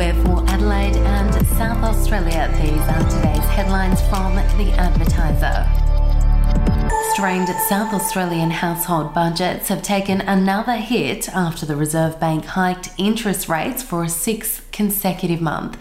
[0.00, 2.50] We're for Adelaide and South Australia.
[2.62, 5.68] These are today's headlines from The Advertiser.
[7.12, 13.50] Strained South Australian household budgets have taken another hit after the Reserve Bank hiked interest
[13.50, 15.76] rates for a sixth consecutive month.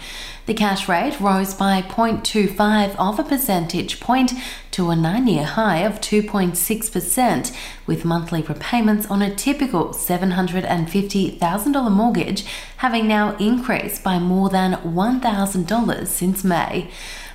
[0.45, 4.33] The cash rate rose by 0.25 of a percentage point
[4.71, 7.55] to a nine year high of 2.6%,
[7.87, 12.43] with monthly repayments on a typical $750,000 mortgage
[12.77, 16.89] having now increased by more than $1,000 since May.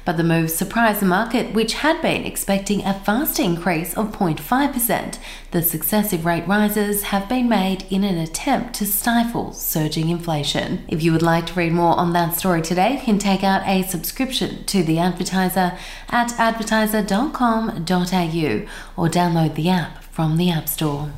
[0.05, 5.19] But the move surprised the market, which had been expecting a fast increase of 0.5%.
[5.51, 10.85] The successive rate rises have been made in an attempt to stifle surging inflation.
[10.89, 13.67] If you would like to read more on that story today, you can take out
[13.67, 15.77] a subscription to The Advertiser
[16.09, 21.11] at advertiser.com.au or download the app from the App Store.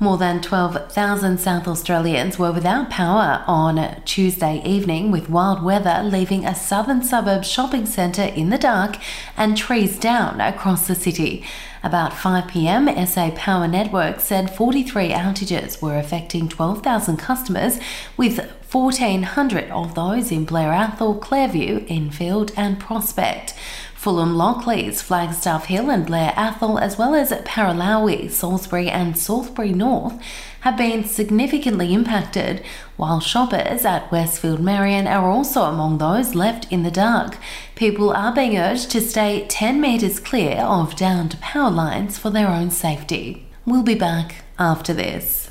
[0.00, 6.46] More than 12,000 South Australians were without power on Tuesday evening, with wild weather leaving
[6.46, 8.96] a southern suburb shopping centre in the dark
[9.36, 11.44] and trees down across the city.
[11.82, 17.80] About 5 pm, SA Power Network said 43 outages were affecting 12,000 customers,
[18.16, 18.38] with
[18.70, 23.54] 1,400 of those in Blair Athol, Clearview, Enfield, and Prospect.
[23.94, 30.20] Fulham Lockleys, Flagstaff Hill and Blair Athol, as well as Paralowie, Salisbury and Salisbury North,
[30.60, 32.62] have been significantly impacted,
[32.96, 37.38] while shoppers at Westfield Marion are also among those left in the dark.
[37.74, 42.48] People are being urged to stay 10 metres clear of downed power lines for their
[42.48, 43.46] own safety.
[43.66, 45.50] We'll be back after this.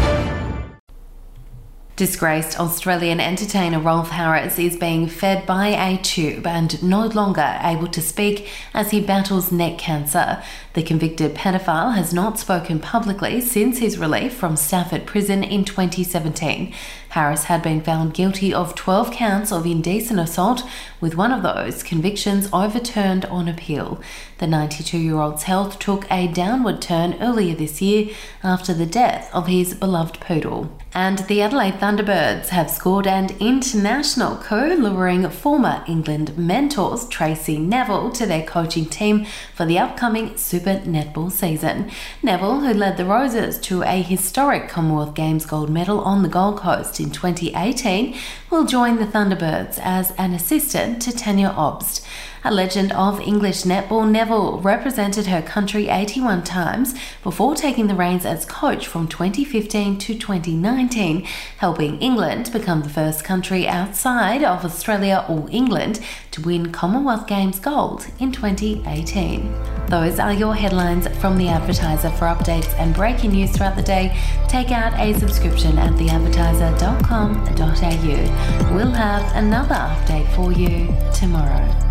[2.01, 7.85] Disgraced Australian entertainer Rolf Harris is being fed by a tube and no longer able
[7.89, 10.41] to speak as he battles neck cancer.
[10.73, 16.73] The convicted pedophile has not spoken publicly since his relief from Stafford Prison in 2017.
[17.11, 20.63] Harris had been found guilty of 12 counts of indecent assault,
[21.01, 23.99] with one of those convictions overturned on appeal.
[24.37, 29.29] The 92 year old's health took a downward turn earlier this year after the death
[29.33, 30.71] of his beloved poodle.
[30.93, 38.11] And the Adelaide Thunderbirds have scored an international coup, luring former England mentors Tracey Neville
[38.11, 41.89] to their coaching team for the upcoming Super Netball season.
[42.21, 46.57] Neville, who led the Roses to a historic Commonwealth Games gold medal on the Gold
[46.57, 48.15] Coast in 2018,
[48.49, 52.05] will join the Thunderbirds as an assistant to Tania Obst.
[52.43, 58.25] A legend of English netball, Neville represented her country 81 times before taking the reins
[58.25, 61.21] as coach from 2015 to 2019,
[61.57, 65.99] helping England become the first country outside of Australia or England
[66.31, 69.53] to win Commonwealth Games gold in 2018.
[69.87, 72.09] Those are your headlines from The Advertiser.
[72.09, 78.75] For updates and breaking news throughout the day, take out a subscription at theadvertiser.com.au.
[78.75, 81.90] We'll have another update for you tomorrow.